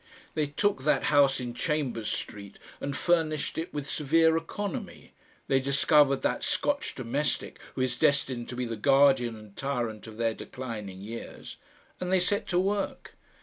[0.33, 5.13] They took that house in Chambers Street and furnished it with severe economy,
[5.47, 10.17] they discovered that Scotch domestic who is destined to be the guardian and tyrant of
[10.17, 11.57] their declining years,
[11.99, 13.13] and they set to work.